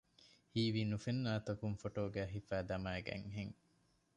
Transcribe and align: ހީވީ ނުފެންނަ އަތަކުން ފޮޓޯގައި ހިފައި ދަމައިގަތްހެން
ހީވީ 0.53 0.81
ނުފެންނަ 0.91 1.29
އަތަކުން 1.35 1.77
ފޮޓޯގައި 1.81 2.31
ހިފައި 2.33 2.65
ދަމައިގަތްހެން 2.69 3.53